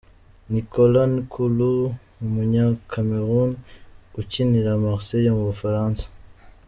[0.53, 1.79] Nicolas N’koulou,
[2.23, 3.55] umunyakameruni
[4.19, 6.05] ukinira Marseille mu Bufaransa.